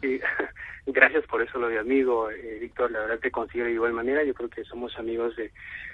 [0.00, 0.18] Sí,
[0.86, 2.28] gracias por eso lo de amigo,
[2.60, 5.50] Víctor, la verdad te considero de igual manera, yo creo que somos amigos de,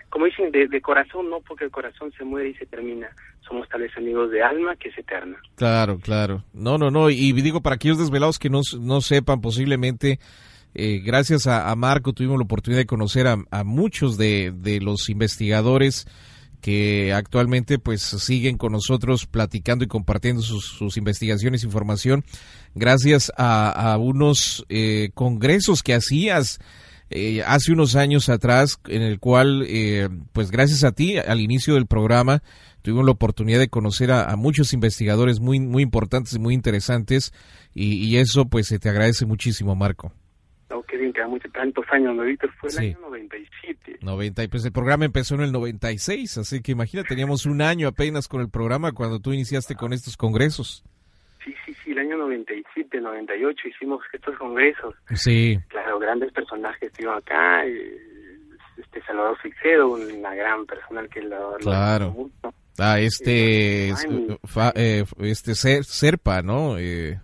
[0.08, 3.08] como dicen, de, corazón, no porque el corazón se muere y se termina,
[3.46, 5.36] somos tales amigos de alma que es eterna.
[5.56, 6.44] Claro, claro.
[6.52, 10.18] No, no, no, y digo, para aquellos desvelados que no, no sepan, posiblemente
[10.78, 16.06] eh, gracias a, Marco tuvimos la oportunidad de conocer a, muchos de, los investigadores
[16.60, 22.24] que actualmente pues siguen con nosotros platicando y compartiendo sus, investigaciones e información
[22.74, 26.58] gracias a, unos eh, congresos que hacías
[27.10, 29.66] eh, hace unos años atrás en el cual
[30.32, 32.42] pues gracias a ti al inicio del programa
[32.82, 37.32] tuvimos la oportunidad de conocer a, muchos investigadores muy muy importantes y muy interesantes
[37.74, 40.12] y, y eso pues se te agradece muchísimo Marco.
[40.96, 42.22] Qué bien, que mucho, tantos años, ¿no,
[42.58, 43.98] Fue el año 97.
[44.00, 47.88] 90, y pues el programa empezó en el 96, así que imagina, teníamos un año
[47.88, 50.84] apenas con el programa cuando tú iniciaste con estos congresos.
[51.44, 54.94] Sí, sí, sí, el año 97, 98 hicimos estos congresos.
[55.14, 55.58] Sí.
[55.68, 58.00] Claro, grandes personajes estuvieron acá, eh,
[58.78, 61.58] este Salvador Fixedo, una gran personal que lo...
[61.58, 62.30] Claro.
[62.78, 66.78] ah, este, eh, este Serpa, ¿no?
[66.78, 67.20] Eh,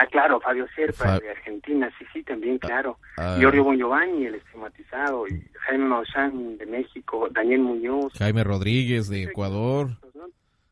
[0.00, 2.98] Ah, claro, Fabio Serpa de Argentina, sí, sí, también, ah, claro.
[3.16, 8.12] Ah, Giorgio Bon Giovanni, el estigmatizado, y Jaime Maussan de México, Daniel Muñoz.
[8.16, 9.98] Jaime Rodríguez de Ecuador.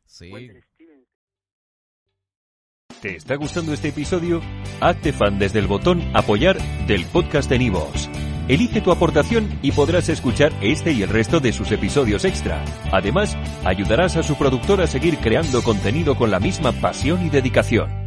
[0.04, 0.30] Sí.
[3.02, 4.40] ¿Te está gustando este episodio?
[4.80, 6.56] Hazte fan desde el botón apoyar
[6.86, 8.08] del podcast de Nivos.
[8.46, 12.64] Elige tu aportación y podrás escuchar este y el resto de sus episodios extra.
[12.92, 18.05] Además, ayudarás a su productor a seguir creando contenido con la misma pasión y dedicación.